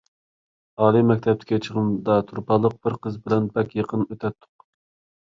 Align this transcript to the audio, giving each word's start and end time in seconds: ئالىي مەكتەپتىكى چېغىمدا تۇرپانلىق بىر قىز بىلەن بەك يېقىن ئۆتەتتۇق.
ئالىي 0.85 1.03
مەكتەپتىكى 1.09 1.59
چېغىمدا 1.67 2.15
تۇرپانلىق 2.31 2.77
بىر 2.87 2.95
قىز 3.03 3.19
بىلەن 3.27 3.45
بەك 3.59 3.75
يېقىن 3.81 4.07
ئۆتەتتۇق. 4.07 4.65